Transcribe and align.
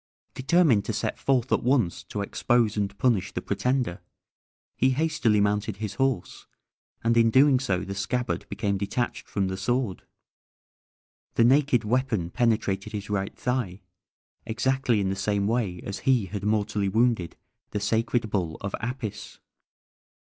Determined 0.33 0.83
to 0.85 0.93
set 0.93 1.19
forth 1.19 1.51
at 1.51 1.61
once 1.61 2.01
to 2.05 2.21
expose 2.23 2.75
and 2.75 2.97
punish 2.97 3.31
the 3.33 3.41
pretender, 3.43 4.01
he 4.75 4.89
hastily 4.97 5.39
mounted 5.39 5.77
his 5.77 5.93
horse, 5.93 6.47
and 7.03 7.15
in 7.15 7.27
so 7.27 7.31
doing 7.31 7.85
the 7.85 7.93
scabbard 7.93 8.47
becoming 8.49 8.79
detached 8.79 9.27
from 9.29 9.47
the 9.47 9.57
sword, 9.57 10.01
the 11.35 11.43
naked 11.43 11.83
weapon 11.83 12.31
penetrated 12.31 12.93
his 12.93 13.11
right 13.11 13.37
thigh, 13.37 13.83
exactly 14.43 14.99
in 15.01 15.09
the 15.11 15.15
same 15.15 15.45
way 15.45 15.79
as 15.83 15.99
he 15.99 16.25
had 16.25 16.43
mortally 16.43 16.89
wounded 16.89 17.35
the 17.69 17.79
sacred 17.79 18.27
bull 18.31 18.57
of 18.61 18.73
Apis! 18.81 19.39